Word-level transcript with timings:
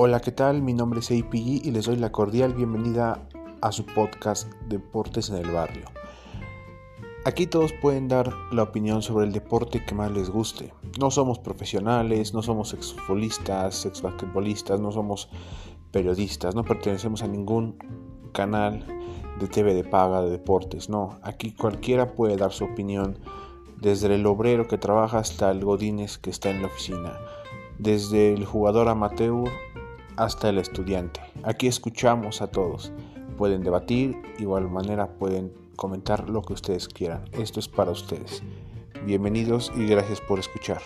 Hola, 0.00 0.20
¿qué 0.20 0.30
tal? 0.30 0.62
Mi 0.62 0.74
nombre 0.74 1.00
es 1.00 1.10
APG 1.10 1.66
y 1.66 1.72
les 1.72 1.86
doy 1.86 1.96
la 1.96 2.12
cordial 2.12 2.54
bienvenida 2.54 3.26
a 3.60 3.72
su 3.72 3.84
podcast 3.84 4.48
Deportes 4.68 5.28
en 5.28 5.38
el 5.38 5.50
Barrio. 5.50 5.86
Aquí 7.24 7.48
todos 7.48 7.72
pueden 7.72 8.06
dar 8.06 8.32
la 8.52 8.62
opinión 8.62 9.02
sobre 9.02 9.26
el 9.26 9.32
deporte 9.32 9.84
que 9.84 9.96
más 9.96 10.12
les 10.12 10.30
guste. 10.30 10.72
No 11.00 11.10
somos 11.10 11.40
profesionales, 11.40 12.32
no 12.32 12.42
somos 12.42 12.74
exfutbolistas, 12.74 13.86
exbasquetbolistas, 13.86 14.78
no 14.78 14.92
somos 14.92 15.30
periodistas, 15.90 16.54
no 16.54 16.62
pertenecemos 16.62 17.24
a 17.24 17.26
ningún 17.26 17.76
canal 18.32 18.86
de 19.40 19.48
TV 19.48 19.74
de 19.74 19.82
paga 19.82 20.22
de 20.22 20.30
deportes. 20.30 20.88
No, 20.88 21.18
aquí 21.24 21.50
cualquiera 21.50 22.12
puede 22.12 22.36
dar 22.36 22.52
su 22.52 22.66
opinión, 22.66 23.18
desde 23.80 24.14
el 24.14 24.24
obrero 24.26 24.68
que 24.68 24.78
trabaja 24.78 25.18
hasta 25.18 25.50
el 25.50 25.64
godines 25.64 26.18
que 26.18 26.30
está 26.30 26.50
en 26.50 26.62
la 26.62 26.68
oficina, 26.68 27.18
desde 27.80 28.32
el 28.32 28.44
jugador 28.44 28.88
amateur 28.88 29.48
hasta 30.18 30.48
el 30.48 30.58
estudiante. 30.58 31.20
Aquí 31.44 31.68
escuchamos 31.68 32.42
a 32.42 32.48
todos. 32.48 32.92
Pueden 33.36 33.62
debatir, 33.62 34.20
igual 34.38 34.68
manera 34.68 35.06
pueden 35.06 35.52
comentar 35.76 36.28
lo 36.28 36.42
que 36.42 36.54
ustedes 36.54 36.88
quieran. 36.88 37.24
Esto 37.32 37.60
es 37.60 37.68
para 37.68 37.92
ustedes. 37.92 38.42
Bienvenidos 39.06 39.72
y 39.76 39.86
gracias 39.86 40.20
por 40.20 40.40
escuchar. 40.40 40.82